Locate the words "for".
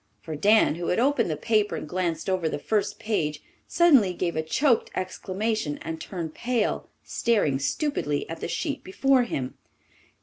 0.19-0.35